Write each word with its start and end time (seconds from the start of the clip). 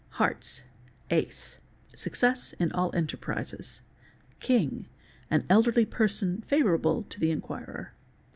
»Hearts.—Ace—success 0.19 2.53
in 2.53 2.71
all 2.71 2.89
enterprises. 2.95 3.81
Aing—an 4.39 5.45
elderly 5.47 5.85
person 5.85 6.43
i 6.51 6.55
avourable 6.55 7.07
to 7.07 7.19
the 7.19 7.29
inquirer. 7.29 7.93